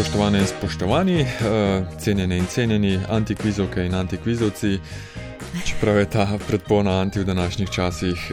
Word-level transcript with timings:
Spoštovane 0.00 0.38
in 0.38 0.46
spoštovani, 0.46 1.20
uh, 1.20 1.28
cenjene 1.98 2.38
in 2.38 2.46
cenjeni 2.46 3.00
antikvizovke 3.08 3.84
in 3.84 3.94
antikvizovci, 3.94 4.78
čeprav 5.64 5.98
je 5.98 6.10
ta 6.10 6.38
predpona 6.48 7.00
anti 7.00 7.20
v 7.20 7.24
današnjih 7.24 7.70
časih. 7.70 8.32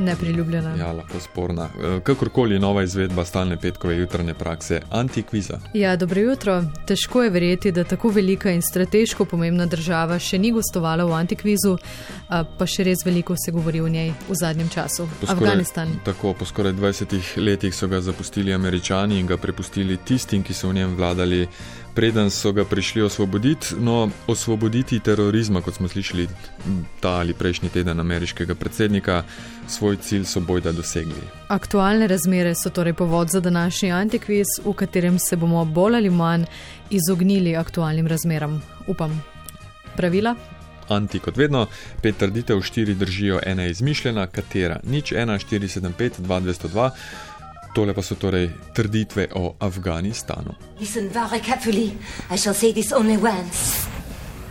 Nepriljubljena. 0.00 0.74
Ja, 0.76 0.92
lahko 0.92 1.20
sporna. 1.20 1.68
E, 1.68 2.00
kakorkoli 2.04 2.58
nova 2.58 2.82
izvedba 2.82 3.24
stalne 3.24 3.56
petkove 3.60 3.96
jutranje 3.96 4.34
prakse, 4.34 4.80
antikviza. 4.90 5.60
Ja, 5.74 5.96
dobro 5.96 6.20
jutro. 6.20 6.62
Težko 6.86 7.22
je 7.22 7.30
verjeti, 7.30 7.72
da 7.72 7.84
tako 7.84 8.08
velika 8.08 8.50
in 8.50 8.62
strateško 8.62 9.24
pomembna 9.24 9.66
država 9.66 10.18
še 10.18 10.38
ni 10.38 10.52
gostovala 10.52 11.04
v 11.04 11.16
antikvizu, 11.18 11.76
pa 12.28 12.66
še 12.66 12.84
res 12.88 13.04
veliko 13.04 13.36
se 13.36 13.52
govori 13.52 13.80
o 13.80 13.88
njej 13.88 14.12
v 14.28 14.38
zadnjem 14.40 14.68
času. 14.68 15.08
Skoraj, 15.20 15.36
Afganistan. 15.36 15.92
Tako, 16.04 16.32
po 16.34 16.48
skoraj 16.48 16.72
20 16.72 17.38
letih 17.38 17.74
so 17.74 17.88
ga 17.88 18.00
zapustili 18.00 18.54
američani 18.54 19.20
in 19.20 19.26
ga 19.26 19.36
prepustili 19.36 19.96
tistim, 19.96 20.42
ki 20.42 20.54
so 20.54 20.68
v 20.68 20.80
njem 20.80 20.96
vladali 20.96 21.46
preden 21.94 22.30
so 22.30 22.52
ga 22.52 22.64
prišli 22.64 23.02
osvoboditi. 23.02 23.74
No, 23.78 24.10
osvoboditi 24.26 25.00
terorizma, 25.00 25.62
kot 25.62 25.74
smo 25.74 25.88
slišali 25.88 26.28
ta 27.00 27.08
ali 27.08 27.34
prejšnji 27.34 27.68
teden 27.68 28.00
ameriškega 28.00 28.54
predsednika, 28.54 29.22
svoj 29.68 29.96
cilj 29.96 30.24
so 30.24 30.40
bojda 30.40 30.72
dosegli. 30.72 31.22
Aktualne 31.48 32.06
razmere 32.06 32.54
so 32.54 32.70
torej 32.70 32.92
povod 32.92 33.28
za 33.28 33.40
današnji 33.40 33.92
antikviz, 33.92 34.46
v 34.64 34.72
katerem 34.72 35.18
se 35.18 35.36
bomo 35.36 35.64
bolj 35.64 35.96
ali 35.96 36.10
manj 36.10 36.44
izognili 36.90 37.56
aktualnim 37.56 38.06
razmeram. 38.06 38.62
Upam. 38.86 39.22
Pravila? 39.96 40.34
anti 40.90 41.18
kot 41.18 41.36
vedno, 41.36 41.66
pet 42.02 42.18
trditev, 42.18 42.62
štiri 42.62 42.94
držijo, 42.94 43.40
ena 43.46 43.62
je 43.62 43.70
izmišljena, 43.70 44.26
katera 44.26 44.80
nič, 44.82 45.12
1, 45.12 45.38
475, 45.50 46.20
2202. 46.20 46.90
Tole 47.74 47.94
pa 47.94 48.02
so 48.02 48.14
torej 48.18 48.50
trditve 48.74 49.28
o 49.38 49.54
Afganistanu. 49.60 50.56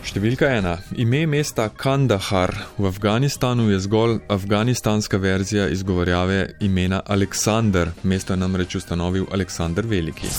Številka 0.00 0.48
ena. 0.48 0.78
Ime 0.96 1.26
mesta 1.28 1.68
Kandahar 1.68 2.54
v 2.78 2.88
Afganistanu 2.88 3.68
je 3.68 3.82
zgolj 3.84 4.16
afganistanska 4.32 5.20
verzija 5.20 5.68
izgovorjave 5.68 6.56
imena 6.64 7.02
Aleksandr. 7.04 7.92
Mesto 8.02 8.32
je 8.32 8.40
namreč 8.40 8.80
ustanovil 8.80 9.28
Aleksandr 9.30 9.84
Veliki. 9.86 10.32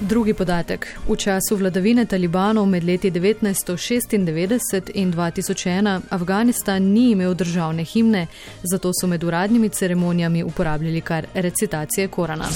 Drugi 0.00 0.34
podatek. 0.34 0.86
V 1.08 1.16
času 1.16 1.56
vladavine 1.56 2.04
talibanov 2.04 2.66
med 2.66 2.84
leti 2.84 3.10
1996 3.10 4.12
in 4.94 5.12
2001 5.12 6.00
Afganistan 6.10 6.82
ni 6.82 7.10
imel 7.10 7.34
državne 7.34 7.84
himne, 7.84 8.26
zato 8.62 8.92
so 9.00 9.06
med 9.06 9.24
uradnimi 9.24 9.68
ceremonijami 9.68 10.42
uporabljali 10.42 11.00
kar 11.00 11.26
recitacije 11.34 12.08
Korana. 12.08 12.48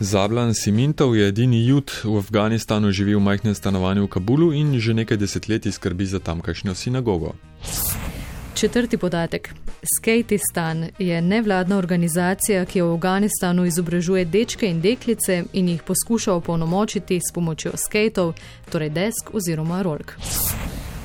Zablan 0.00 0.54
Simintov 0.54 1.16
je 1.16 1.28
edini 1.28 1.66
jud 1.66 1.90
v 2.04 2.16
Afganistanu, 2.18 2.90
živi 2.90 3.14
v 3.14 3.20
majhnem 3.20 3.54
stanovanju 3.54 4.04
v 4.04 4.08
Kabulu 4.08 4.52
in 4.52 4.78
že 4.78 4.94
nekaj 4.94 5.16
desetletij 5.16 5.72
skrbi 5.72 6.06
za 6.06 6.18
tamkajšnjo 6.18 6.74
sinagogo. 6.74 7.34
Četrti 8.54 8.96
podatek. 8.96 9.54
Skateistan 9.82 10.88
je 10.98 11.22
nevladna 11.22 11.76
organizacija, 11.78 12.64
ki 12.64 12.82
v 12.82 12.92
Afganistanu 12.94 13.64
izobražuje 13.64 14.24
dečke 14.24 14.68
in 14.70 14.80
deklice 14.80 15.44
in 15.52 15.68
jih 15.68 15.82
poskuša 15.82 16.32
opolnomočiti 16.32 17.18
s 17.18 17.34
pomočjo 17.34 17.72
skatov, 17.76 18.34
torej 18.70 18.90
desk 18.90 19.34
oziroma 19.34 19.82
rolk. 19.82 20.14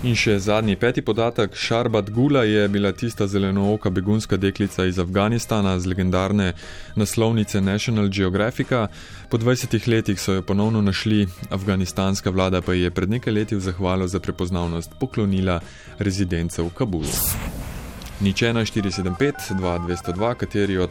In 0.03 0.13
še 0.13 0.35
zadnji 0.39 0.75
peti 0.77 1.01
podatek. 1.01 1.55
Šarbat 1.57 2.11
Gula 2.13 2.43
je 2.43 2.67
bila 2.69 2.91
tista 2.93 3.25
zelenooka 3.27 3.89
begunska 3.89 4.37
deklica 4.37 4.85
iz 4.85 4.99
Afganistana 4.99 5.79
z 5.79 5.89
legendarne 5.89 6.53
naslovnice 6.95 7.61
National 7.61 8.09
Geographica. 8.13 8.87
Po 9.29 9.37
20 9.37 9.87
letih 9.87 10.21
so 10.21 10.37
jo 10.37 10.41
ponovno 10.41 10.81
našli, 10.81 11.25
afganistanska 11.49 12.29
vlada 12.29 12.61
pa 12.61 12.77
je 12.77 12.91
pred 12.91 13.09
nekaj 13.09 13.33
leti 13.33 13.55
v 13.55 13.59
zahvalo 13.59 14.07
za 14.07 14.19
prepoznavnost 14.19 14.99
poklonila 14.99 15.59
rezidence 15.97 16.61
v 16.61 16.69
Kabulu. 16.69 17.17
Nič 18.17 18.41
1475, 18.41 19.53
2202, 19.53 20.35
kateri 20.35 20.77
od 20.77 20.89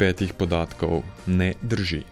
petih 0.00 0.32
podatkov 0.32 1.04
ne 1.26 1.52
drži. 1.60 2.08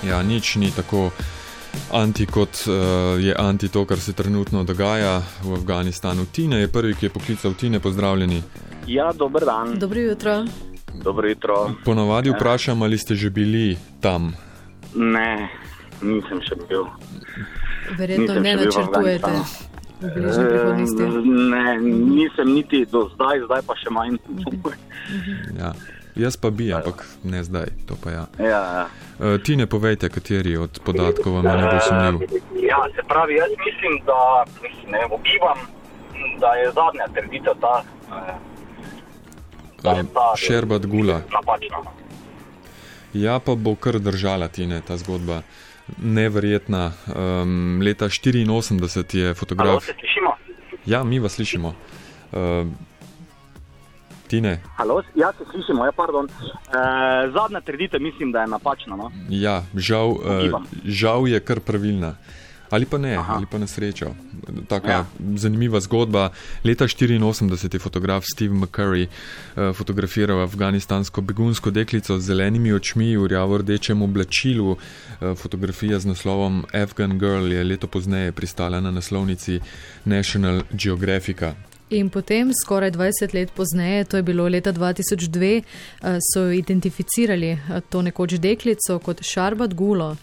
Ja, 0.00 0.22
nič 0.22 0.56
ni 0.56 0.72
tako 0.72 1.12
anti, 2.02 2.26
kot 2.26 2.64
uh, 2.66 2.74
je 3.20 3.34
anti 3.38 3.68
to, 3.68 3.84
kar 3.84 4.00
se 4.00 4.12
trenutno 4.12 4.64
dogaja 4.64 5.22
v 5.42 5.54
Afganistanu. 5.54 6.26
Tine 6.32 6.60
je 6.60 6.68
prvi, 6.68 6.94
ki 6.94 7.06
je 7.06 7.10
poklical 7.10 7.54
Tine, 7.54 7.80
pozdravljeni. 7.80 8.42
Ja, 8.86 9.12
dober 9.12 9.44
dan. 9.44 9.78
Dobro 9.78 10.00
jutro. 10.00 10.44
Dobro 11.04 11.28
jutro. 11.28 11.70
Ponavadi 11.84 12.30
vprašam, 12.30 12.82
ali 12.82 12.98
ste 12.98 13.14
že 13.14 13.30
bili 13.30 13.76
tam. 14.00 14.34
Ne, 14.94 15.48
nisem 16.02 16.40
še 16.40 16.56
bil. 16.68 16.86
Verjetno 17.98 18.24
nisem 18.24 18.42
ne 18.42 18.56
načrtujete. 18.56 19.32
Ne, 21.50 21.80
nisem 21.80 22.54
niti 22.54 22.84
do 22.92 23.08
zdaj, 23.14 23.44
zdaj 23.44 23.62
pa 23.66 23.76
še 23.76 23.90
manj. 23.90 24.18
ja. 25.60 25.72
Jaz 26.16 26.36
pa 26.36 26.50
bi, 26.50 26.72
ampak 26.72 27.06
ne 27.24 27.44
zdaj. 27.44 27.66
Ja. 28.06 28.26
Ja, 28.38 28.48
ja. 28.48 28.88
Uh, 29.18 29.42
ti 29.42 29.56
ne 29.56 29.66
povejte, 29.66 30.08
kateri 30.08 30.56
od 30.56 30.80
podatkov 30.84 31.32
vam 31.32 31.44
je 31.44 31.52
najbolj 31.52 31.80
sumljiv. 31.88 32.40
Ja, 32.68 32.88
se 32.96 33.02
pravi, 33.08 33.34
jaz 33.34 33.50
mislim, 33.66 34.00
da 34.06 34.44
ne 34.90 35.04
obivam, 35.04 35.58
da 36.40 36.54
je 36.54 36.72
zadnja 36.72 37.06
trditev 37.14 37.54
ta. 37.60 37.82
Uh, 38.08 38.56
Šerbat 40.36 40.86
Gula. 40.86 41.20
Napačna. 41.32 41.76
Ja, 43.12 43.38
pa 43.38 43.54
bo 43.54 43.74
kar 43.74 43.98
držala 43.98 44.48
ti 44.48 44.66
ne 44.66 44.80
ta 44.80 44.96
zgodba. 44.96 45.42
Neverjetna. 46.02 46.92
Um, 47.16 47.80
leta 47.82 48.08
84 48.08 49.18
je 49.18 49.34
fotograf. 49.34 49.84
Slišimo? 49.84 50.36
Ja, 50.86 51.04
mi 51.04 51.18
vas 51.18 51.32
slišimo. 51.32 51.74
Uh, 52.32 52.66
Tine. 54.26 54.60
Halo, 54.76 55.02
ja, 55.14 55.32
se 55.38 55.44
slišimo, 55.50 55.84
ja, 55.84 55.92
pardon. 55.92 56.26
E, 56.26 56.30
zadnja 57.30 57.60
trditev 57.60 58.02
mislim, 58.02 58.32
da 58.32 58.40
je 58.40 58.46
napačna. 58.46 58.96
No? 58.96 59.10
Ja, 59.28 59.62
žal, 59.74 60.16
e, 60.24 60.50
žal 60.84 61.28
je 61.28 61.40
kar 61.40 61.60
pravilna. 61.60 62.14
Ali 62.70 62.86
pa 62.86 62.98
ne, 62.98 63.14
Aha. 63.16 63.34
ali 63.34 63.46
pa 63.46 63.58
na 63.58 63.66
srečo. 63.66 64.10
Taka 64.68 64.90
ja. 64.90 65.04
zanimiva 65.36 65.80
zgodba. 65.80 66.30
Leta 66.64 66.84
1984 66.84 67.74
je 67.74 67.78
fotograf 67.78 68.24
Steve 68.26 68.54
McCurry 68.54 69.06
uh, 69.06 69.70
fotografiral 69.76 70.42
afganistansko 70.42 71.20
begunsko 71.20 71.70
deklico 71.70 72.18
z 72.18 72.22
zelenimi 72.22 72.72
očmi 72.72 73.16
v 73.16 73.26
rjavo-rdečem 73.26 74.02
oblačilu. 74.02 74.70
Uh, 74.70 74.78
fotografija 75.38 75.98
z 75.98 76.06
naslovom 76.06 76.64
Afghan 76.74 77.18
Girl 77.18 77.52
je 77.52 77.64
leto 77.64 77.86
pozneje 77.86 78.32
pristala 78.32 78.80
na 78.80 78.90
naslovnici 78.90 79.60
National 80.04 80.62
Geographica. 80.72 81.54
In 81.90 82.08
potem, 82.10 82.50
skoraj 82.50 82.90
20 82.90 83.34
let 83.34 83.50
pozneje, 83.54 84.04
to 84.04 84.16
je 84.16 84.22
bilo 84.22 84.48
leta 84.48 84.72
2002, 84.72 85.62
eh, 85.62 86.18
so 86.32 86.50
identificirali 86.50 87.50
eh, 87.50 87.80
to 87.88 88.02
nekoč 88.02 88.40
deklico 88.42 88.98
kot 88.98 89.22
Šarbat 89.22 89.74
Gulo. 89.74 90.16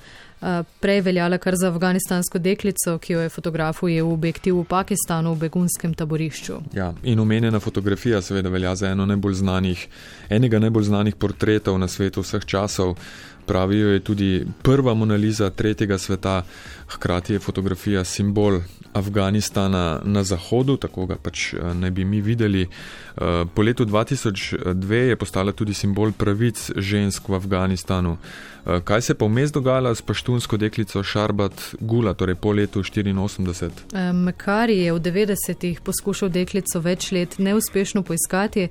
Eh, 0.43 0.63
prej 0.79 1.01
veljala 1.01 1.37
kar 1.37 1.55
za 1.55 1.69
afganistansko 1.71 2.39
deklico, 2.39 2.97
ki 2.99 3.13
jo 3.13 3.19
je 3.21 3.29
fotograf 3.29 3.83
ujel 3.83 4.09
v 4.09 4.13
objektiv 4.13 4.57
v 4.59 4.65
Pakistanu 4.67 5.31
v 5.33 5.45
begunskem 5.45 5.93
taborišču. 5.93 6.57
Ja, 6.75 6.89
in 7.03 7.19
omenjena 7.19 7.59
fotografija 7.63 8.21
seveda 8.21 8.49
velja 8.49 8.75
za 8.75 8.89
eno 8.91 9.05
najbolj 9.05 9.33
znanih, 9.39 9.87
enega 10.29 10.59
najbolj 10.59 10.83
znanih 10.83 11.15
portretov 11.15 11.79
na 11.79 11.87
svetu 11.87 12.25
vseh 12.27 12.43
časov. 12.45 12.97
Pravijo 13.45 13.89
je 13.89 13.99
tudi 13.99 14.45
prva 14.61 14.93
Monaliza 14.93 15.49
tretjega 15.49 15.97
sveta, 15.97 16.43
hkrati 16.87 17.33
je 17.33 17.39
fotografija 17.39 18.03
simbol 18.03 18.59
Afganistana 18.93 20.01
na 20.03 20.23
zahodu, 20.23 20.77
tako 20.77 21.05
ga 21.05 21.15
pač 21.15 21.53
eh, 21.53 21.73
ne 21.73 21.91
bi 21.91 22.05
mi 22.05 22.21
videli. 22.21 22.61
Eh, 22.61 23.45
po 23.53 23.61
letu 23.61 23.85
2002 23.85 24.93
je 24.93 25.15
postala 25.15 25.51
tudi 25.51 25.73
simbol 25.73 26.11
pravic 26.11 26.71
žensk 26.77 27.29
v 27.29 27.35
Afganistanu. 27.35 28.17
Eh, 28.17 28.79
kaj 28.85 29.01
se 29.01 29.13
pa 29.13 29.25
vmes 29.25 29.51
dogajalo 29.51 29.95
s 29.95 30.01
paštunsko 30.01 30.57
deklico 30.57 31.03
Šarbat 31.03 31.75
Gula, 31.79 32.13
torej 32.13 32.35
po 32.35 32.51
letu 32.51 32.83
84? 32.83 34.13
Mekari 34.13 34.77
je 34.77 34.93
v 34.93 34.99
90-ih 34.99 35.81
poskušal 35.81 36.29
deklico 36.29 36.79
več 36.79 37.11
let 37.11 37.39
neuspešno 37.39 38.03
poiskati. 38.03 38.69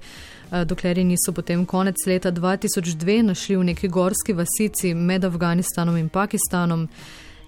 Dokler 0.52 0.98
ji 0.98 1.04
niso 1.04 1.32
potem 1.32 1.64
konec 1.66 1.96
leta 2.06 2.32
2002 2.32 3.22
našli 3.22 3.56
v 3.56 3.64
neki 3.64 3.88
gorski 3.88 4.34
vasici 4.62 4.94
med 4.94 5.24
Afganistanom 5.24 5.96
in 5.96 6.08
Pakistanom. 6.08 6.88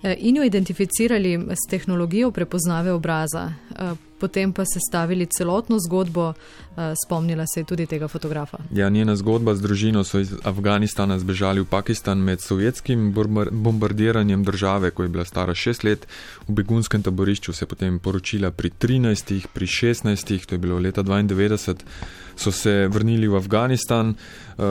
Eh, 0.02 0.16
in 0.18 0.36
jo 0.36 0.42
identificirali 0.42 1.34
s 1.50 1.70
tehnologijo 1.70 2.30
prepoznave 2.30 2.92
obraza. 2.92 3.52
Eh, 4.14 4.18
potem 4.18 4.52
pa 4.52 4.64
sestavili 4.64 5.26
celotno 5.26 5.78
zgodbo, 5.78 6.32
spomnila 7.06 7.46
se 7.46 7.60
je 7.60 7.64
tudi 7.64 7.86
tega 7.86 8.08
fotografa. 8.08 8.58
Ja, 8.72 8.88
njena 8.88 9.16
zgodba 9.16 9.54
z 9.54 9.60
družino 9.60 10.04
so 10.04 10.18
iz 10.18 10.34
Afganistana 10.42 11.18
zbežali 11.18 11.60
v 11.60 11.64
Pakistan 11.64 12.18
med 12.18 12.40
sovjetskim 12.40 13.14
bombardiranjem 13.50 14.44
države, 14.44 14.90
ko 14.90 15.02
je 15.02 15.08
bila 15.08 15.24
stara 15.24 15.54
šest 15.54 15.84
let. 15.84 16.06
V 16.48 16.52
begunskem 16.52 17.02
taborišču 17.02 17.52
se 17.52 17.62
je 17.62 17.68
potem 17.68 17.98
poročila 17.98 18.50
pri 18.50 18.70
13, 18.70 19.46
pri 19.52 19.66
16, 19.66 20.46
to 20.46 20.54
je 20.54 20.58
bilo 20.58 20.78
leta 20.78 21.02
92, 21.02 21.76
so 22.36 22.52
se 22.52 22.88
vrnili 22.88 23.28
v 23.28 23.36
Afganistan. 23.36 24.14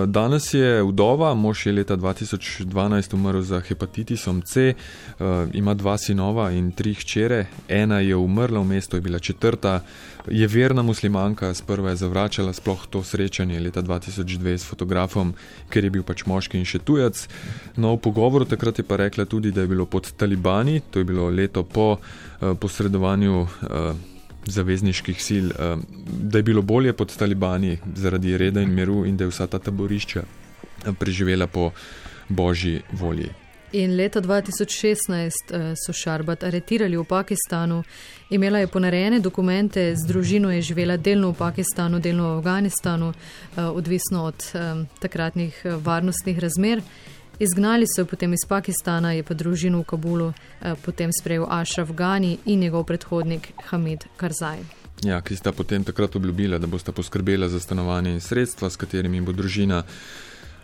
Danes 0.06 0.54
je 0.54 0.84
vdova, 0.84 1.34
mož 1.34 1.66
je 1.66 1.74
leta 1.74 1.98
2012 1.98 3.14
umrl 3.14 3.42
za 3.42 3.60
hepatitisom 3.60 4.42
C, 4.42 4.74
ima 5.54 5.74
dva 5.74 5.98
sinova 5.98 6.52
in 6.52 6.72
tri 6.72 6.94
hčere, 6.94 7.46
ena 7.68 8.00
je 8.00 8.16
umrla 8.16 8.60
v 8.60 8.66
mestu, 8.66 8.98
je 8.98 9.02
bila 9.02 9.20
četrta, 9.20 9.33
je 10.28 10.48
verna 10.48 10.82
muslimanka, 10.82 11.54
sprva 11.54 11.90
je 11.90 11.96
zavračala 11.96 12.54
sploh 12.54 12.86
to 12.90 13.04
srečanje 13.04 13.60
leta 13.60 13.82
2002 13.82 14.58
s 14.58 14.64
fotografom, 14.66 15.34
ker 15.70 15.84
je 15.84 15.90
bil 15.90 16.04
pač 16.04 16.26
moški 16.26 16.58
in 16.58 16.66
še 16.66 16.80
tujec. 16.80 17.28
No, 17.76 17.96
v 17.96 18.02
pogovoru 18.04 18.46
takrat 18.46 18.80
je 18.80 18.88
pa 18.88 18.98
rekla 18.98 19.26
tudi, 19.26 19.52
da 19.52 19.62
je 19.62 19.68
bilo 19.68 19.86
pod 19.86 20.12
talibani, 20.18 20.82
to 20.92 21.00
je 21.00 21.06
bilo 21.06 21.30
leto 21.30 21.64
po 21.64 21.98
uh, 21.98 22.56
posredovanju 22.56 23.36
uh, 23.42 23.92
zavezniških 24.46 25.20
sil, 25.28 25.46
uh, 25.52 25.78
da 26.06 26.40
je 26.40 26.48
bilo 26.48 26.62
bolje 26.62 26.94
pod 26.94 27.16
talibani 27.16 27.78
zaradi 27.96 28.38
reda 28.38 28.62
in 28.62 28.74
miru 28.74 29.04
in 29.06 29.18
da 29.18 29.28
je 29.28 29.34
vsa 29.34 29.48
ta 29.48 29.60
taborišča 29.60 30.24
preživela 31.00 31.48
po 31.48 31.72
božji 32.30 32.82
volji. 32.92 33.43
In 33.74 33.96
leta 33.96 34.22
2016 34.22 35.52
eh, 35.52 35.74
so 35.76 35.94
Šarbat 35.94 36.44
aretirali 36.44 36.98
v 36.98 37.04
Pakistanu. 37.04 37.84
Imela 38.30 38.60
je 38.60 38.68
ponarejene 38.68 39.20
dokumente, 39.20 39.96
z 39.96 40.08
družino 40.08 40.52
je 40.52 40.62
živela 40.62 40.98
delno 40.98 41.32
v 41.32 41.38
Pakistanu, 41.38 42.00
delno 42.00 42.36
v 42.36 42.38
Afganistanu, 42.38 43.14
eh, 43.14 43.62
odvisno 43.62 44.24
od 44.24 44.46
takratnih 45.00 45.66
varnostnih 45.82 46.40
razmer. 46.40 46.82
Izgnali 47.40 47.86
so 47.88 48.02
jo 48.02 48.06
potem 48.06 48.34
iz 48.34 48.46
Pakistana, 48.48 49.12
je 49.12 49.24
pa 49.24 49.34
družino 49.34 49.82
v 49.82 49.84
Kabulu 49.90 50.34
eh, 50.34 50.76
potem 50.86 51.10
sprejel 51.12 51.48
Ashraf 51.50 51.90
Ghani 51.92 52.38
in 52.46 52.60
njegov 52.60 52.86
predhodnik 52.86 53.52
Hamid 53.70 54.06
Karzaj. 54.18 54.60
Ja, 55.04 55.22
ki 55.22 55.36
sta 55.36 55.52
potem 55.52 55.84
takrat 55.84 56.16
obljubila, 56.16 56.58
da 56.58 56.68
bosta 56.68 56.92
poskrbela 56.92 57.50
za 57.50 57.60
stanovanje 57.60 58.12
in 58.14 58.22
sredstva, 58.22 58.70
s 58.70 58.78
katerimi 58.78 59.22
bo 59.22 59.34
družina 59.34 59.84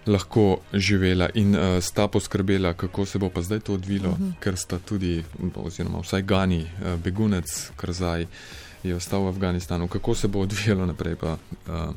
lahko 0.10 0.60
živela 0.74 1.30
in 1.34 1.56
uh, 1.56 1.62
sta 1.82 2.08
poskrbela, 2.08 2.74
kako 2.74 3.06
se 3.06 3.20
bo 3.20 3.30
pa 3.30 3.42
zdaj 3.42 3.60
to 3.60 3.74
odvilo, 3.74 4.10
uh 4.10 4.20
mhm. 4.20 4.30
-huh. 4.30 4.40
ker 4.40 4.58
sta 4.58 4.80
tudi, 4.80 5.24
oziroma 5.56 6.00
vsaj 6.00 6.22
Gani, 6.22 6.62
uh, 6.62 7.00
begunec, 7.04 7.72
kar 7.76 7.94
zdaj 7.94 8.26
je 8.84 8.96
ostal 8.96 9.24
v 9.24 9.28
Afganistanu, 9.28 9.88
kako 9.88 10.16
se 10.16 10.28
bo 10.28 10.40
odvijalo 10.40 10.86
naprej. 10.86 11.16
Pa, 11.16 11.38
uh, 11.68 11.94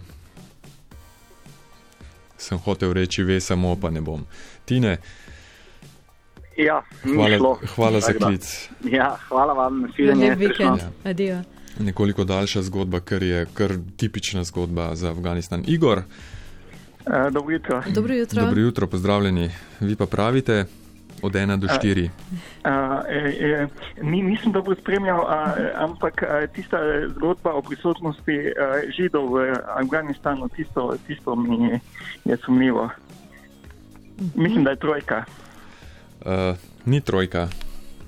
sem 2.37 2.59
hotel 2.59 2.93
reči, 2.93 3.23
ve 3.23 3.41
samo, 3.41 3.77
pa 3.77 3.91
ne 3.91 4.01
bom. 4.01 4.27
Tine. 4.65 4.99
Ja, 6.57 6.83
hvala, 7.03 7.57
hvala 7.75 8.01
za 8.01 8.13
klic. 8.13 8.69
Ja, 8.85 9.17
hvala 9.29 9.53
vam, 9.53 9.81
nasvidenje. 9.83 10.37
Ja. 11.19 11.43
Nekoliko 11.79 12.25
daljša 12.25 12.63
zgodba, 12.63 13.01
ker 13.01 13.23
je 13.23 13.47
kar 13.55 13.73
tipična 13.97 14.45
zgodba 14.45 14.95
za 14.95 15.11
Afganistan. 15.11 15.65
Igor. 15.67 15.99
Eh, 15.99 16.42
dobro 17.31 17.53
jutro. 17.53 17.83
Dobro 17.95 18.15
jutro. 18.15 18.43
Dobro 18.43 18.61
jutro, 18.61 18.87
pozdravljeni. 18.87 19.51
Vi 19.81 19.97
pa 19.97 20.07
pravite 20.07 20.65
od 21.23 21.33
1 21.33 21.57
do 21.57 21.67
4. 21.67 22.09
Mi 24.03 24.23
nisem 24.23 24.53
dobro 24.53 24.75
spremljal, 24.75 25.21
a, 25.21 25.55
ampak 25.77 26.23
a, 26.23 26.47
tista 26.47 26.79
zgodba 27.09 27.53
o 27.53 27.63
prisotnosti 27.63 28.33
a, 28.33 28.81
židov 28.97 29.35
v 29.35 29.55
Afganistanu, 29.81 30.49
tisto, 30.49 30.97
tisto 31.07 31.37
mi 31.37 31.81
je 32.25 32.37
sumljivo. 32.37 32.91
Mislim, 34.35 34.65
da 34.65 34.71
je 34.71 34.77
trojka. 34.77 35.25
Uh, 36.21 36.57
ni 36.85 37.01
trojka, 37.01 37.49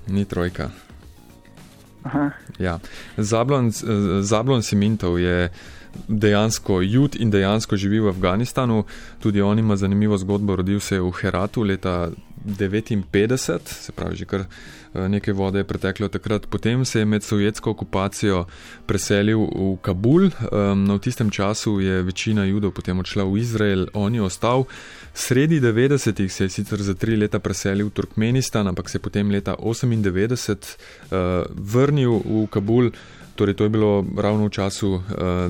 ni 0.07 0.25
trojka. 0.25 0.84
Ja. 2.59 2.79
Zablon, 3.17 3.71
Zablon 4.21 4.63
Simintov 4.63 5.19
je 5.19 5.49
dejansko 6.07 6.81
jud 6.81 7.15
in 7.19 7.31
dejansko 7.31 7.75
živi 7.75 7.99
v 7.99 8.09
Afganistanu. 8.09 8.83
Tudi 9.19 9.41
on 9.41 9.59
ima 9.59 9.75
zanimivo 9.75 10.17
zgodbo, 10.17 10.55
rodil 10.55 10.79
se 10.79 10.95
je 10.95 11.01
v 11.01 11.11
Heratu 11.21 11.63
leta 11.63 12.09
1959, 12.45 13.67
se 13.67 13.91
pravi, 13.91 14.15
že 14.15 14.25
kar 14.25 14.45
eh, 14.45 15.07
nekaj 15.09 15.33
vode 15.33 15.59
je 15.59 15.67
preteklo 15.67 16.07
takrat. 16.07 16.45
Potem 16.45 16.85
se 16.85 16.99
je 16.99 17.05
med 17.05 17.23
sovjetsko 17.23 17.71
okupacijo 17.71 18.45
preselil 18.85 19.39
v 19.39 19.77
Kabul. 19.81 20.29
No, 20.75 20.95
v 20.95 21.01
tistem 21.01 21.29
času 21.29 21.79
je 21.79 22.03
večina 22.03 22.45
judov 22.45 22.71
potem 22.71 22.99
odšla 22.99 23.23
v 23.23 23.39
Izrael, 23.39 23.87
on 23.93 24.15
je 24.15 24.21
ostal. 24.21 24.65
Sredi 25.13 25.61
90-ih 25.61 26.31
se 26.31 26.43
je 26.43 26.49
sicer 26.49 26.81
za 26.81 26.93
tri 26.93 27.15
leta 27.15 27.39
preselil 27.39 27.87
v 27.87 27.95
Turkmenistan, 27.95 28.67
ampak 28.67 28.89
se 28.89 28.97
je 28.97 29.01
potem 29.01 29.31
leta 29.31 29.55
1998 29.55 30.51
uh, 30.51 30.65
eh, 31.11 31.45
vrnil 31.55 32.19
v 32.25 32.47
Kabul. 32.51 32.91
Torej, 33.35 33.53
to 33.53 33.63
je 33.63 33.69
bilo 33.69 34.05
ravno 34.17 34.47
v 34.47 34.49
času 34.49 34.89
uh, 34.95 35.01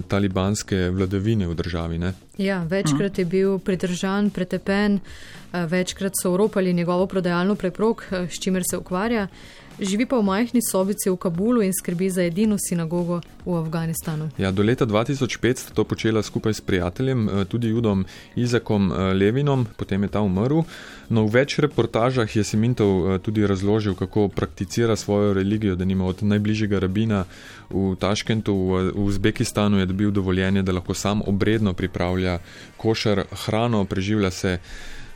talibanske 0.08 0.90
vladavine 0.90 1.48
v 1.48 1.54
državi. 1.54 1.98
Ne? 2.02 2.14
Ja, 2.38 2.64
večkrat 2.66 3.20
je 3.22 3.26
bil 3.26 3.60
pridržan, 3.60 4.30
pretepen, 4.30 4.98
uh, 4.98 5.66
večkrat 5.70 6.18
so 6.18 6.34
oropali 6.34 6.74
njegovo 6.74 7.06
prodajalno 7.06 7.56
preprog, 7.56 8.04
uh, 8.10 8.26
s 8.30 8.42
čimer 8.42 8.64
se 8.70 8.78
ukvarja. 8.78 9.28
Živi 9.76 10.06
pa 10.08 10.16
v 10.16 10.24
majhni 10.24 10.62
sobici 10.64 11.12
v 11.12 11.20
Kabulu 11.20 11.60
in 11.60 11.74
skrbi 11.76 12.08
za 12.08 12.24
edino 12.24 12.56
sinagogo 12.56 13.20
v 13.44 13.60
Afganistanu. 13.60 14.32
Ja, 14.40 14.52
do 14.52 14.64
leta 14.64 14.88
2005 14.88 15.68
sta 15.68 15.72
to 15.76 15.84
počela 15.84 16.24
skupaj 16.24 16.54
s 16.54 16.62
prijateljem, 16.64 17.28
eh, 17.28 17.46
tudi 17.46 17.68
judom 17.68 18.06
Izakom 18.40 18.92
eh, 18.92 19.12
Levinom, 19.12 19.68
potem 19.76 20.04
je 20.04 20.10
ta 20.10 20.24
umrl. 20.24 20.64
No, 21.12 21.28
v 21.28 21.44
več 21.44 21.60
reportažah 21.60 22.24
je 22.24 22.44
Simintov 22.48 22.88
eh, 22.88 23.20
tudi 23.20 23.44
razložil, 23.44 24.00
kako 24.00 24.32
prakticira 24.32 24.96
svojo 24.96 25.36
religijo, 25.36 25.76
da 25.76 25.84
nima 25.84 26.08
od 26.08 26.24
najbližjega 26.24 26.80
rabina 26.80 27.26
v 27.70 28.00
Taškentu, 28.00 28.56
v 28.56 28.96
Uzbekistanu 28.96 29.84
je 29.84 29.92
dobil 29.92 30.12
dovoljenje, 30.12 30.64
da 30.64 30.72
lahko 30.72 30.96
sam 30.96 31.20
obredno 31.28 31.74
pripravlja 31.74 32.40
košar 32.78 33.28
hrano, 33.44 33.84
preživlja 33.84 34.32
se 34.32 34.60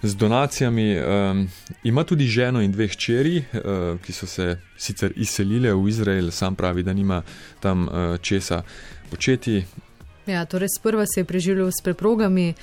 z 0.01 0.15
donacijami. 0.15 0.97
Um, 0.99 1.49
ima 1.83 2.03
tudi 2.03 2.27
ženo 2.27 2.61
in 2.61 2.71
dve 2.71 2.87
hčeri, 2.87 3.37
uh, 3.37 3.99
ki 4.01 4.13
so 4.13 4.27
se 4.27 4.57
sicer 4.77 5.13
izselile 5.15 5.73
v 5.73 5.89
Izrael, 5.89 6.31
sam 6.31 6.55
pravi, 6.55 6.83
da 6.83 6.93
nima 6.93 7.21
tam 7.59 7.87
uh, 7.87 8.17
česa 8.21 8.63
početi. 9.09 9.63
Ja, 10.29 10.45
torej 10.45 10.67
sprva 10.77 11.05
se 11.05 11.19
je 11.19 11.25
preživljal 11.25 11.71
s 11.71 11.81
preprogami, 11.83 12.53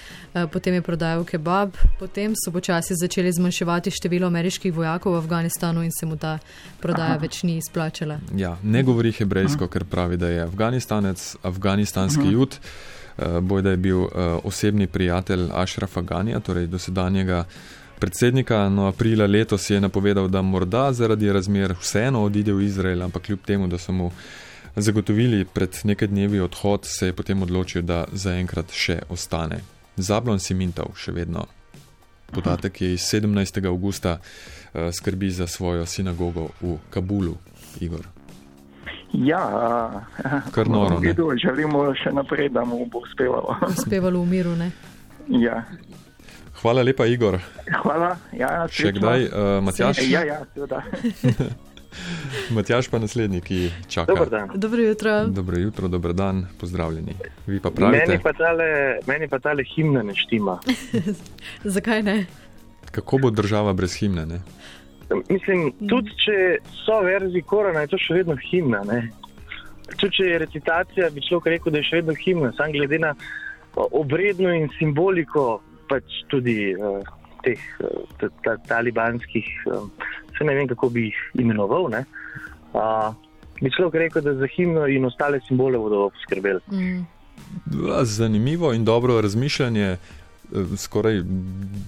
potem 0.53 0.75
je 0.75 0.83
prodajal 0.83 1.25
kebab, 1.25 1.75
potem 1.99 2.35
so 2.39 2.53
počasi 2.55 2.95
začeli 2.95 3.33
zmanjševati 3.33 3.91
število 3.91 4.27
ameriških 4.27 4.75
vojakov 4.75 5.13
v 5.13 5.19
Afganistanu 5.19 5.83
in 5.83 5.91
se 5.91 6.07
mu 6.07 6.17
ta 6.17 6.39
prodaja 6.81 7.17
Aha. 7.17 7.23
več 7.23 7.43
ni 7.43 7.57
izplačala. 7.59 8.21
Ja, 8.37 8.57
ne 8.63 8.83
govori 8.87 9.11
hebrejsko, 9.13 9.67
ker 9.69 9.85
pravi, 9.85 10.17
da 10.17 10.31
je 10.31 10.45
Afganistanec, 10.47 11.37
afganistanski 11.43 12.23
Aha. 12.23 12.31
jud. 12.31 12.59
Eh, 13.19 13.41
bojda 13.41 13.71
je 13.71 13.77
bil 13.77 14.03
eh, 14.03 14.09
osebni 14.45 14.87
prijatelj 14.87 15.49
Ašrafa 15.53 16.03
Ganija, 16.03 16.41
torej 16.41 16.67
dosedanjega 16.67 17.45
predsednika. 17.99 18.69
No, 18.69 18.87
aprila 18.87 19.27
letos 19.27 19.71
je 19.71 19.81
napovedal, 19.81 20.29
da 20.29 20.43
morda 20.43 20.93
zaradi 20.93 21.33
razmer 21.33 21.75
vseeno 21.81 22.23
odide 22.23 22.53
v 22.53 22.63
Izrael, 22.63 23.03
ampak 23.03 23.23
kljub 23.23 23.41
temu, 23.47 23.67
da 23.67 23.79
so 23.79 23.93
mu 23.93 24.11
zagotovili 24.77 25.45
pred 25.45 25.79
nekaj 25.85 26.09
dnevi 26.09 26.41
odhod, 26.41 26.85
se 26.85 27.07
je 27.07 27.13
potem 27.13 27.43
odločil, 27.43 27.83
da 27.83 28.05
zaenkrat 28.13 28.73
še 28.73 29.01
ostane. 29.09 29.63
Zablon 29.97 30.39
Simintov 30.39 30.93
še 31.01 31.13
vedno. 31.17 31.47
Podatek 32.33 32.81
je 32.81 32.93
iz 32.93 33.07
17. 33.15 33.65
augusta, 33.67 34.19
uh, 34.19 34.93
skrbi 34.93 35.31
za 35.31 35.47
svojo 35.47 35.87
sinagogo 35.87 36.51
v 36.61 36.77
Kabulu, 36.91 37.37
Igor. 37.81 38.05
Ja, 39.13 40.07
kar 40.51 40.69
noro. 40.69 40.99
Vidu, 40.99 41.31
želimo 41.43 41.87
še 41.95 42.13
naprej, 42.13 42.49
da 42.49 42.65
mu 42.65 42.85
bo 42.91 43.05
uspevalo. 43.07 43.57
Uspevalo 43.79 44.23
v 44.23 44.27
miru, 44.27 44.57
ne? 44.57 44.71
Ja. 45.29 45.63
Hvala 46.61 46.83
lepa, 46.83 47.07
Igor. 47.07 47.39
Hvala. 47.83 48.17
Ja, 48.33 48.67
še 48.73 48.93
kdaj, 48.97 49.29
uh, 49.29 49.49
Matjaš? 49.65 50.03
Ja, 50.09 50.25
ja, 50.25 50.41
seveda. 50.55 50.83
Matjaš 52.57 52.89
pa 52.89 52.99
naslednji, 52.99 53.41
ki 53.41 53.59
čaka. 53.89 54.13
Dobro, 54.13 54.31
dan. 54.31 54.51
Dobro 54.55 54.83
jutro. 54.83 55.27
Dobro 55.27 55.59
jutro, 55.59 55.89
dober 55.89 56.13
dan, 56.13 56.47
pozdravljeni. 56.61 57.15
Vi 57.47 57.61
pa 57.61 57.71
pravite? 57.71 58.07
Meni 58.09 58.23
pa 58.23 58.33
tale, 58.33 58.67
meni 59.07 59.29
pa 59.29 59.39
tale 59.39 59.65
himna 59.75 60.03
ne 60.03 60.15
štima. 60.15 60.59
Zakaj 61.77 62.03
ne? 62.03 62.27
Kako 62.91 63.19
bo 63.19 63.31
država 63.31 63.73
brez 63.73 63.97
himne, 64.01 64.27
ne? 64.27 64.41
Mislim, 65.29 65.71
tudi 65.89 66.11
če 66.25 66.39
so 66.85 66.99
verzi 67.07 67.43
korona, 67.47 67.85
je 67.85 67.93
to 67.95 67.99
še 68.01 68.21
vedno 68.21 68.35
himna. 68.49 68.83
Tudi 69.95 70.17
če 70.19 70.31
je 70.33 70.39
recitacija, 70.43 71.11
bi 71.15 71.23
človek 71.23 71.53
rekel, 71.55 71.75
da 71.75 71.83
je 71.83 71.89
še 71.91 72.01
vedno 72.01 72.17
himna, 72.19 72.51
samo 72.59 72.75
glede 72.75 72.99
na 72.99 73.13
obredno 73.77 74.51
in 74.57 74.67
simboliko 74.79 75.61
pač 75.87 76.25
tudi 76.33 76.73
uh, 76.75 77.05
teh 77.45 77.61
uh, 77.87 78.57
talibanskih, 78.67 79.47
uh, 79.71 79.87
se 80.35 80.45
ne 80.49 80.57
vem, 80.59 80.67
kako 80.73 80.91
bi 80.91 81.07
jih 81.07 81.21
imenoval. 81.45 81.87
Uh, 81.93 83.13
bi 83.63 83.71
človek 83.71 84.01
rekel, 84.09 84.27
da 84.27 84.35
za 84.41 84.51
himno 84.57 84.89
in 84.91 85.07
ostale 85.07 85.41
simbole 85.47 85.79
bodo 85.79 86.09
poskrbeli. 86.17 86.61
Mm. 86.73 87.07
Zanimivo 88.03 88.73
in 88.75 88.85
dobro 88.85 89.21
razmišljanje. 89.21 89.97
Eh, 90.55 90.77
skoraj 90.77 91.23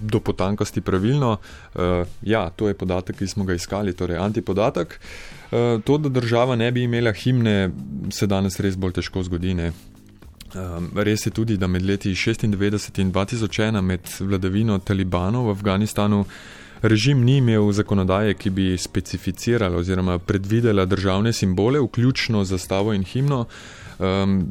do 0.02 0.20
potankosti 0.20 0.80
pravilno. 0.80 1.36
Uh, 1.74 2.06
ja, 2.22 2.50
to 2.50 2.68
je 2.68 2.74
podatek, 2.74 3.16
ki 3.16 3.26
smo 3.26 3.44
ga 3.44 3.54
iskali, 3.54 3.92
torej 3.92 4.18
antipodatek. 4.18 4.98
Uh, 4.98 5.82
to, 5.84 5.98
da 5.98 6.08
država 6.08 6.56
ne 6.56 6.72
bi 6.72 6.82
imela 6.82 7.12
himne, 7.12 7.70
se 8.10 8.26
danes 8.26 8.58
res 8.60 8.76
bolj 8.76 8.98
težko 8.98 9.22
zgodi. 9.22 9.54
Um, 9.54 10.90
res 10.96 11.26
je 11.26 11.30
tudi, 11.30 11.56
da 11.56 11.66
med 11.66 11.86
leti 11.86 12.10
1996 12.14 13.00
in 13.02 13.12
2001, 13.12 13.80
med 13.80 14.10
vladavino 14.20 14.78
talibanov 14.78 15.46
v 15.46 15.54
Afganistanu, 15.54 16.24
režim 16.82 17.22
ni 17.24 17.38
imel 17.38 17.70
zakonodaje, 17.72 18.34
ki 18.34 18.50
bi 18.50 18.72
specificirala 18.78 19.78
oziroma 19.78 20.18
predvidela 20.18 20.84
državne 20.84 21.32
simbole, 21.32 21.80
vključno 21.80 22.44
zastavo 22.44 22.94
in 22.94 23.04
himno. 23.04 23.44
Um, 23.98 24.46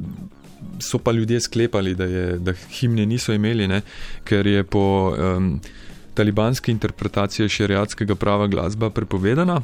so 0.80 1.00
pa 1.00 1.12
ljudje 1.12 1.42
sklepali, 1.42 1.96
da, 1.96 2.06
je, 2.06 2.38
da 2.40 2.54
himne 2.54 3.06
niso 3.06 3.34
imeli, 3.34 3.68
ne, 3.68 3.82
ker 4.24 4.48
je 4.48 4.64
po 4.64 5.14
um, 5.14 5.60
talibanski 6.14 6.72
interpretaciji 6.72 7.50
šeriatskega 7.50 8.16
prava 8.16 8.48
glasba 8.48 8.90
prepovedana. 8.90 9.62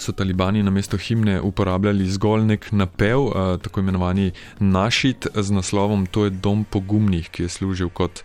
So 0.00 0.12
talibani 0.16 0.62
na 0.62 0.70
mesto 0.70 0.96
himne 0.96 1.40
uporabljali 1.40 2.06
zgolj 2.08 2.46
nek 2.48 2.70
napev, 2.72 3.20
uh, 3.20 3.34
tako 3.60 3.80
imenovani 3.80 4.30
našit 4.58 5.26
z 5.34 5.50
naslovom 5.52 6.06
To 6.06 6.24
je 6.24 6.30
dom 6.30 6.64
pogumnih, 6.64 7.28
ki 7.28 7.42
je 7.42 7.48
služil 7.48 7.88
kot 7.88 8.22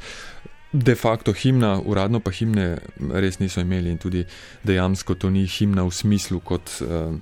de 0.76 0.96
facto 0.96 1.34
himna, 1.34 1.80
uradno 1.86 2.20
pa 2.20 2.32
himne 2.32 2.78
res 3.12 3.40
niso 3.40 3.62
imeli 3.62 3.92
in 3.92 3.98
tudi 3.98 4.26
dejansko 4.64 5.16
to 5.16 5.30
ni 5.30 5.46
himna 5.48 5.84
v 5.84 5.92
smislu 5.92 6.40
kot. 6.40 6.82
Uh, 6.82 7.16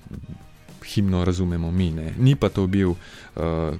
himno 0.83 1.25
razumemo 1.25 1.71
mi. 1.71 1.91
Ne. 1.91 2.13
Ni 2.17 2.35
pa 2.35 2.49
to 2.49 2.67
bil 2.67 2.89
uh, 2.89 2.97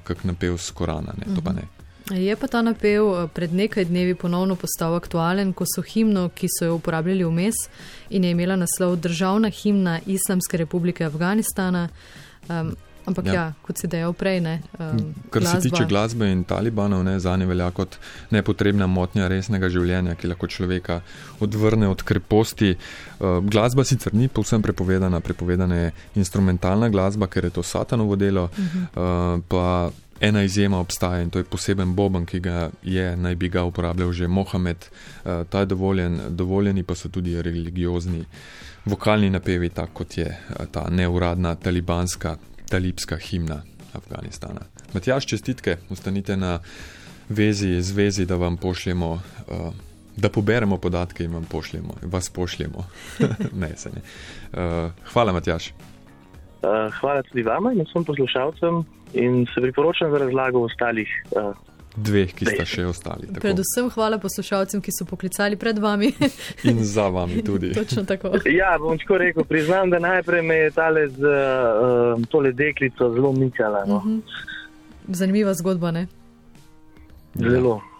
kak 0.03 0.23
napev 0.23 0.57
z 0.57 0.71
Korana, 0.71 1.13
ne. 1.17 1.35
to 1.35 1.41
pa 1.41 1.53
ne. 1.53 1.67
Je 2.11 2.35
pa 2.35 2.47
ta 2.47 2.61
napev 2.61 3.05
uh, 3.05 3.29
pred 3.33 3.53
nekaj 3.53 3.85
dnevi 3.85 4.15
ponovno 4.15 4.55
postal 4.55 4.95
aktualen, 4.95 5.53
ko 5.53 5.65
so 5.75 5.81
himno, 5.81 6.29
ki 6.35 6.47
so 6.51 6.65
jo 6.65 6.75
uporabljali 6.75 7.23
vmes 7.23 7.55
in 8.09 8.23
je 8.23 8.31
imela 8.31 8.55
naslov 8.55 8.95
Državna 8.95 9.49
himna 9.49 9.99
Islamske 10.05 10.57
republike 10.57 11.05
Afganistana. 11.05 11.89
Um, 12.49 12.75
Ampak 13.05 13.25
ja, 13.25 13.33
ja 13.33 13.45
kot 13.61 13.77
si 13.77 13.87
dejal 13.91 14.13
prej. 14.15 14.39
Ne, 14.43 14.61
um, 14.79 15.13
Kar 15.29 15.43
glasba. 15.43 15.61
se 15.61 15.69
tiče 15.69 15.85
glasbe 15.89 16.29
in 16.31 16.43
talibanov, 16.47 17.03
ne, 17.03 17.17
za 17.19 17.35
nje 17.37 17.45
velja 17.45 17.71
kot 17.71 17.97
nepotrebna 18.31 18.87
motnja 18.87 19.27
resnega 19.27 19.69
življenja, 19.69 20.15
ki 20.15 20.31
lahko 20.31 20.47
človeka 20.47 21.01
odvrne 21.43 21.89
od 21.91 22.03
kreposti. 22.03 22.73
Uh, 23.19 23.41
glasba 23.43 23.83
sicer 23.87 24.15
ni 24.15 24.29
povsem 24.31 24.63
prepovedana, 24.63 25.19
prepovedana 25.19 25.81
je 25.81 25.91
instrumentalna 26.21 26.89
glasba, 26.89 27.27
ker 27.27 27.49
je 27.49 27.57
to 27.59 27.63
satanovo 27.63 28.15
delo. 28.15 28.43
Uh 28.43 28.63
-huh. 28.63 29.37
uh, 29.37 29.43
pa 29.47 29.91
ena 30.19 30.43
izjema 30.43 30.79
obstaja 30.79 31.21
in 31.21 31.29
to 31.29 31.39
je 31.39 31.43
poseben 31.43 31.95
boben, 31.95 32.25
ki 32.25 32.39
ga 32.39 32.69
je, 32.83 33.15
naj 33.17 33.35
bi 33.35 33.49
ga 33.49 33.63
uporabljal 33.63 34.11
že 34.11 34.27
Mohamed. 34.27 34.77
Uh, 35.25 35.43
ta 35.49 35.59
je 35.59 35.65
dovoljen, 35.65 36.21
dovoljeni 36.29 36.83
pa 36.83 36.95
so 36.95 37.09
tudi 37.09 37.41
religiozni. 37.41 38.25
Vokalni 38.85 39.29
napevi, 39.29 39.69
tako 39.69 39.93
kot 39.93 40.17
je 40.17 40.39
ta 40.71 40.89
neuradna 40.89 41.55
talibanska 41.55 42.37
talibska 42.73 43.17
himna 43.17 43.61
Afganistana. 43.93 44.61
Matjaš, 44.93 45.25
čestitke, 45.25 45.77
ostanite 45.89 46.37
na 46.37 46.59
vezi, 47.29 47.81
zvezi, 47.81 48.25
da 48.25 48.35
vam 48.35 48.57
pošljemo, 48.57 49.11
uh, 49.11 49.73
da 50.17 50.29
poberemo 50.29 50.77
podatke 50.77 51.23
in 51.23 51.33
vam 51.33 51.45
pošljemo, 51.51 51.93
vas 52.01 52.29
pošljemo. 52.29 52.85
ne, 53.61 53.69
ne. 53.69 54.01
Uh, 54.01 54.91
hvala, 55.13 55.33
Matjaš. 55.33 55.69
Uh, 55.69 56.89
hvala 56.99 57.21
tudi 57.21 57.43
vama 57.43 57.73
in 57.73 57.85
vsem 57.85 58.05
poslušalcem 58.05 58.81
in 59.13 59.45
se 59.53 59.61
priporočam 59.61 60.11
za 60.11 60.17
razlago 60.17 60.65
ostalih. 60.65 61.09
Uh, 61.31 61.53
dveh, 61.95 62.33
ki 62.33 62.45
sta 62.45 62.65
še 62.65 62.85
ostali. 62.89 63.27
Tako. 63.29 63.41
Predvsem 63.43 63.89
hvala 63.93 64.17
poslušalcem, 64.21 64.81
ki 64.81 64.93
so 64.95 65.05
poklicali 65.09 65.57
pred 65.59 65.79
vami. 65.79 66.11
In 66.69 66.81
za 66.85 67.07
vami 67.13 67.43
tudi. 67.45 67.73
Točno 67.73 68.03
tako. 68.09 68.33
Ja, 68.49 68.75
bom 68.81 68.97
tako 68.97 69.21
rekel. 69.21 69.45
Priznam, 69.49 69.93
da 69.93 70.01
najprej 70.01 70.41
me 70.41 70.57
je 70.65 70.71
tale 70.71 71.07
z 71.09 71.21
uh, 71.21 72.27
tole 72.31 72.51
deklico 72.51 73.11
zelo 73.13 73.33
mikala. 73.33 73.85
No. 73.85 73.97
Uh 73.97 74.05
mhm. 74.05 74.19
-huh. 74.19 74.21
Zanimiva 75.07 75.53
zgodba, 75.53 75.91
ne? 75.91 76.07
Zelo. 77.35 77.81
Ja. 77.81 77.93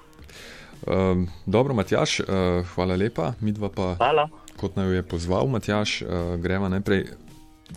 Uh, 0.88 1.28
dobro, 1.46 1.74
Matjaš, 1.74 2.20
uh, 2.20 2.26
hvala 2.76 2.96
lepa. 2.96 3.34
Midva 3.40 3.70
pa, 3.70 3.96
hvala. 3.96 4.30
kot 4.58 4.76
naj 4.76 4.86
jo 4.86 4.92
je 4.92 5.04
pozval, 5.04 5.48
Matjaš, 5.48 6.02
uh, 6.02 6.08
greva 6.40 6.70
najprej 6.70 7.06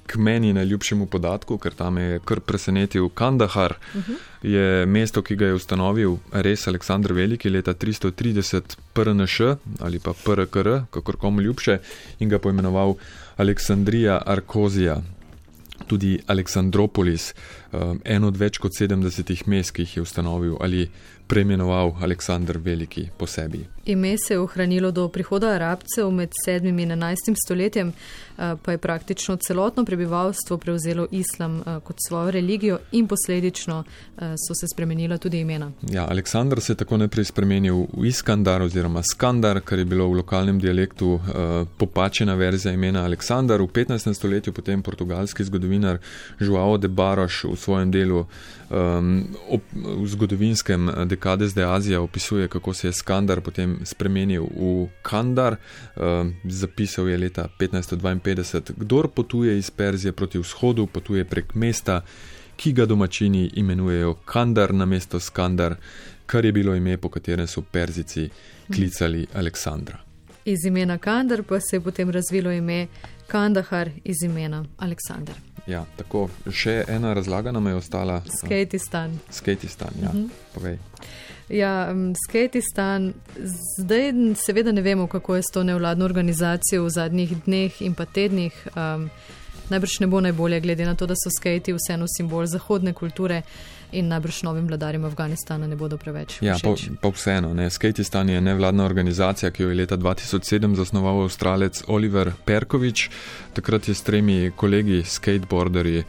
k 0.07 0.17
meni 0.17 0.53
najljubšemu 0.53 1.07
podatku, 1.07 1.59
ker 1.59 1.75
tam 1.75 1.99
je 1.99 2.21
kar 2.25 2.41
presenetil 2.41 3.09
Kandahar, 3.09 3.75
uh 3.95 4.03
-huh. 4.03 4.17
je 4.43 4.87
mesto, 4.87 5.23
ki 5.23 5.37
ga 5.37 5.47
je 5.47 5.55
ustanovil 5.55 6.19
res 6.33 6.69
Aleksandr 6.69 7.13
Veliki 7.13 7.51
leta 7.51 7.75
330 7.75 8.77
PRNŠ 8.93 9.41
ali 9.81 9.99
pa 9.99 10.13
PRKR, 10.25 10.87
kakor 10.91 11.17
komu 11.17 11.41
ljubše, 11.41 11.79
in 12.19 12.29
ga 12.29 12.39
poimenoval 12.39 12.95
Aleksandrija 13.37 14.23
Arkozija. 14.27 15.03
Tudi 15.87 16.19
Aleksandropolis, 16.27 17.35
um, 17.73 18.01
eno 18.05 18.29
od 18.29 18.37
več 18.37 18.59
kot 18.59 18.73
70 18.73 19.47
mest, 19.47 19.71
ki 19.71 19.83
jih 19.83 19.97
je 19.97 20.03
ustanovil 20.03 20.57
ali 20.61 20.91
preimenoval 21.27 21.95
Aleksandr 22.03 22.59
Veliki 22.59 23.09
po 23.17 23.27
sebi. 23.27 23.67
Ime 23.87 24.17
se 24.19 24.35
je 24.35 24.41
ohranilo 24.41 24.91
do 24.91 25.09
prihoda 25.09 25.49
Arabcev 25.49 26.11
med 26.11 26.31
7. 26.47 26.83
in 26.83 26.91
11. 26.91 27.35
stoletjem, 27.45 27.89
eh, 27.89 28.55
pa 28.63 28.73
je 28.73 28.79
praktično 28.79 29.37
celotno 29.37 29.85
prebivalstvo 29.85 30.59
prevzelo 30.59 31.07
islam 31.11 31.61
eh, 31.61 31.81
kot 31.85 31.97
svojo 32.09 32.31
religijo 32.31 32.79
in 32.93 33.07
posledično 33.07 33.85
eh, 33.85 34.35
so 34.49 34.55
se 34.55 34.67
spremenila 34.73 35.19
tudi 35.19 35.41
imena. 35.41 35.71
Ja, 35.91 36.07
Aleksandr 36.11 36.61
se 36.61 36.73
je 36.73 36.77
tako 36.77 36.97
najprej 36.97 37.25
spremenil 37.25 37.87
v 37.93 38.07
Iskandar 38.07 38.63
oziroma 38.63 39.03
Skandar, 39.03 39.61
kar 39.61 39.79
je 39.79 39.85
bilo 39.85 40.09
v 40.09 40.17
lokalnem 40.17 40.59
dialektu 40.61 41.21
popačena 41.77 42.35
verzija 42.35 42.75
imena 42.75 43.05
Aleksandar. 43.05 43.63
V 43.63 43.67
15. 43.67 44.15
stoletju 44.15 44.53
potem 44.53 44.83
portugalski 44.83 45.45
zgodovinar 45.45 45.99
Joao 46.41 46.79
de 46.79 46.89
Baroš 46.89 47.45
v 47.45 47.57
svojem 47.57 47.91
delu 47.91 48.27
um, 48.71 49.25
ob, 49.49 49.61
v 49.73 50.07
zgodovinskem 50.07 50.91
dekades 51.17 51.55
de 51.55 51.65
Azija 51.65 52.01
opisuje, 52.01 52.49
kako 52.49 52.75
se 52.75 52.89
je 52.89 52.93
Skandar 52.93 53.41
potem 53.41 53.79
spremenil 53.85 54.45
v 54.45 54.89
Kandar. 55.03 55.57
Um, 55.97 56.35
zapisal 56.45 57.09
je 57.09 57.19
leta 57.19 57.49
1552: 57.59 58.73
Kdor 58.77 59.09
potuje 59.09 59.59
iz 59.59 59.71
Perzije 59.71 60.13
proti 60.13 60.39
vzhodu, 60.39 60.87
potuje 60.87 61.25
prek 61.25 61.55
mesta, 61.55 62.03
ki 62.57 62.73
ga 62.73 62.87
domačini 62.87 63.51
imenujejo 63.55 64.15
Kandar 64.25 64.75
na 64.75 64.87
mesto 64.87 65.21
Skandar, 65.21 65.77
kar 66.27 66.45
je 66.45 66.53
bilo 66.53 66.75
ime, 66.75 66.97
po 66.97 67.09
katerem 67.09 67.47
so 67.47 67.63
Perzici 67.63 68.29
klicali 68.75 69.27
Aleksandra. 69.35 69.99
Iz 70.45 70.65
imena 70.65 70.99
Kandar 70.99 71.43
pa 71.43 71.61
se 71.61 71.77
je 71.77 71.81
potem 71.81 72.11
razvilo 72.11 72.53
ime 72.53 72.87
Kandahar 73.27 73.91
iz 74.05 74.23
imena 74.23 74.65
Aleksandr. 74.79 75.56
Ja, 75.67 75.85
tako, 75.97 76.29
še 76.51 76.85
ena 76.89 77.15
razlaga 77.15 77.53
nam 77.53 77.67
je 77.67 77.75
ostala. 77.75 78.21
Skatistan. 78.39 79.19
Skatistan, 79.31 79.95
ja, 80.03 80.09
uh 80.09 80.15
mhm. 80.15 80.25
-huh. 80.25 80.55
povej. 80.55 80.79
Ja, 81.49 81.95
Skatistan, 82.29 83.15
zdaj 83.79 84.13
seveda 84.35 84.73
ne 84.73 84.83
vemo, 84.83 85.07
kako 85.07 85.35
je 85.37 85.43
s 85.43 85.53
to 85.53 85.63
nevladno 85.63 86.05
organizacijo 86.05 86.85
v 86.85 86.91
zadnjih 86.91 87.45
dneh 87.45 87.83
in 87.83 87.95
pa 87.95 88.05
tednih. 88.05 88.67
Um, 88.77 89.11
najbrž 89.69 90.01
ne 90.01 90.07
bo 90.07 90.21
najbolje, 90.21 90.61
glede 90.61 90.85
na 90.85 90.95
to, 90.95 91.07
da 91.07 91.15
so 91.15 91.31
skati 91.39 91.75
vseeno 91.75 92.07
simbol 92.17 92.47
zahodne 92.47 92.93
kulture 92.93 93.43
in 93.93 94.09
najbrž 94.09 94.43
novim 94.43 94.67
vladarjem 94.67 95.05
Afganistana 95.05 95.67
ne 95.67 95.77
bodo 95.77 95.97
preveč. 95.97 96.39
Ja, 96.41 96.57
pa, 96.63 96.75
pa 97.01 97.09
vseeno. 97.09 97.55
Skatistan 97.71 98.29
je 98.29 98.41
nevladna 98.41 98.85
organizacija, 98.85 99.51
ki 99.51 99.63
jo 99.63 99.69
je 99.69 99.77
leta 99.77 99.97
2007 99.97 100.75
zasnoval 100.75 101.23
avstralec 101.23 101.83
Oliver 101.87 102.33
Perkovič. 102.45 103.11
Takrat 103.55 103.89
je 103.89 103.95
s 103.95 104.03
tremi 104.03 104.53
kolegi 104.57 105.03
skateboarderji. 105.05 106.05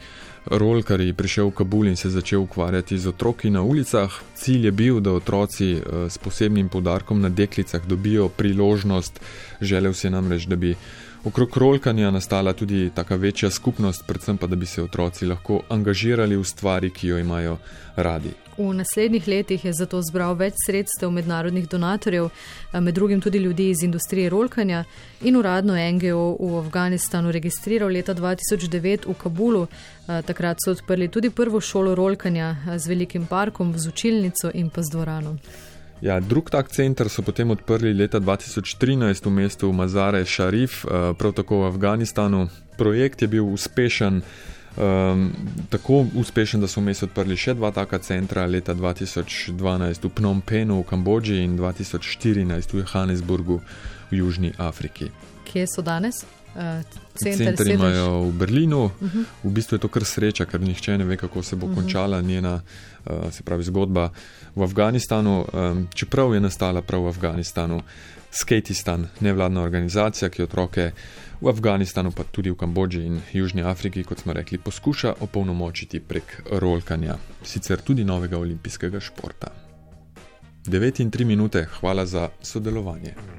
Rolkari 0.48 1.12
prišel 1.12 1.50
v 1.50 1.54
Kabul 1.60 1.88
in 1.88 1.96
se 1.96 2.08
začel 2.10 2.40
ukvarjati 2.40 2.98
z 2.98 3.12
otroki 3.12 3.50
na 3.50 3.62
ulicah. 3.62 4.08
Cilj 4.34 4.64
je 4.64 4.72
bil, 4.72 5.00
da 5.00 5.12
otroci 5.12 5.76
eh, 5.76 6.08
s 6.08 6.18
posebnim 6.18 6.68
podarkom 6.68 7.20
na 7.20 7.28
deklicah 7.28 7.84
dobijo 7.86 8.28
priložnost, 8.28 9.20
želel 9.60 9.92
si 9.92 10.10
namreč, 10.10 10.46
da 10.48 10.56
bi 10.56 10.74
okrog 11.28 11.56
rolkanja 11.56 12.10
nastala 12.10 12.52
tudi 12.52 12.90
taka 12.94 13.16
večja 13.16 13.50
skupnost, 13.50 14.04
predvsem 14.06 14.36
pa, 14.36 14.46
da 14.46 14.56
bi 14.56 14.66
se 14.66 14.82
otroci 14.82 15.26
lahko 15.26 15.60
angažirali 15.68 16.36
v 16.36 16.44
stvari, 16.44 16.90
ki 16.90 17.08
jo 17.08 17.18
imajo 17.18 17.58
radi. 17.96 18.32
V 18.58 18.72
naslednjih 18.74 19.28
letih 19.28 19.64
je 19.64 19.72
zato 19.72 20.00
zbral 20.02 20.34
več 20.34 20.56
sredstev 20.66 21.10
mednarodnih 21.14 21.68
donatorjev, 21.68 22.30
med 22.72 22.94
drugim 22.94 23.20
tudi 23.20 23.38
ljudi 23.38 23.68
iz 23.70 23.82
industrije 23.82 24.30
rolkanja 24.30 24.84
in 25.20 25.36
uradno 25.36 25.76
NGO 25.92 26.36
v 26.40 26.58
Afganistanu 26.64 27.30
registriral 27.32 27.92
leta 27.92 28.14
2009 28.14 29.06
v 29.06 29.14
Kabulu. 29.14 29.66
Takrat 30.06 30.64
so 30.64 30.72
odprli 30.74 31.08
tudi 31.08 31.30
prvo 31.30 31.60
šolo 31.60 31.94
rolkanja 31.94 32.56
z 32.76 32.88
velikim 32.88 33.26
parkom, 33.26 33.78
z 33.78 33.88
učilnico 33.88 34.50
in 34.54 34.70
pa 34.70 34.82
z 34.82 34.90
dvorano. 34.90 35.36
Ja, 36.00 36.20
drug 36.20 36.50
tak 36.50 36.68
center 36.70 37.08
so 37.10 37.22
potem 37.26 37.50
odprli 37.50 37.90
leta 37.90 38.20
2013 38.22 39.26
v 39.26 39.30
mestu 39.30 39.72
Mazare 39.72 40.22
Sharif, 40.26 40.84
eh, 40.84 41.14
prav 41.18 41.32
tako 41.34 41.66
v 41.66 41.74
Afganistanu. 41.74 42.48
Projekt 42.78 43.22
je 43.22 43.28
bil 43.28 43.44
uspešen, 43.44 44.22
Um, 44.78 45.32
tako 45.70 46.06
uspešen, 46.14 46.60
da 46.60 46.68
so 46.70 46.78
vmes 46.78 47.02
odprli 47.02 47.34
še 47.36 47.56
dva 47.58 47.72
taka 47.74 47.98
centra, 47.98 48.44
leta 48.46 48.76
2012 48.78 50.04
v 50.06 50.10
Phnom 50.14 50.38
Penhu 50.40 50.76
v 50.82 50.86
Kambodži 50.86 51.40
in 51.42 51.56
2014 51.58 52.72
v 52.72 52.84
Johannesburgu 52.84 53.58
v 54.10 54.20
Južni 54.22 54.52
Afriki. 54.54 55.10
Kje 55.50 55.66
so 55.66 55.82
danes? 55.82 56.22
Uh, 56.56 56.82
Centri 57.36 57.72
imajo 57.72 58.20
v 58.20 58.32
Berlinu, 58.32 58.84
uh 58.84 58.92
-huh. 59.00 59.24
v 59.44 59.50
bistvu 59.50 59.74
je 59.74 59.78
to 59.78 59.88
kar 59.88 60.04
sreča, 60.04 60.44
ker 60.44 60.60
nihče 60.60 60.98
ne 60.98 61.04
ve, 61.04 61.16
kako 61.16 61.42
se 61.42 61.56
bo 61.56 61.66
uh 61.66 61.72
-huh. 61.72 61.74
končala 61.74 62.20
njena 62.20 62.60
uh, 63.10 63.30
se 63.30 63.42
pravi, 63.42 63.64
zgodba 63.64 64.10
v 64.56 64.62
Afganistanu, 64.62 65.44
um, 65.52 65.88
čeprav 65.94 66.34
je 66.34 66.40
nastala 66.40 66.82
prav 66.82 67.02
v 67.02 67.08
Afganistanu. 67.08 67.82
Skatistan, 68.30 69.06
nevladna 69.20 69.62
organizacija, 69.62 70.28
ki 70.28 70.42
otroke 70.42 70.90
v 71.40 71.48
Afganistanu, 71.48 72.10
pa 72.10 72.24
tudi 72.24 72.50
v 72.50 72.56
Kambodži 72.56 73.06
in 73.06 73.20
Južni 73.32 73.62
Afriki, 73.62 74.04
kot 74.04 74.18
smo 74.18 74.32
rekli, 74.32 74.58
poskuša 74.58 75.14
opolnomočiti 75.20 76.00
prek 76.00 76.42
rolkanja, 76.50 77.16
sicer 77.42 77.80
tudi 77.80 78.04
novega 78.04 78.38
olimpijskega 78.38 79.00
športa. 79.00 79.48
9 80.66 81.00
in 81.00 81.10
3 81.10 81.24
minute, 81.24 81.66
hvala 81.80 82.06
za 82.06 82.28
sodelovanje. 82.42 83.37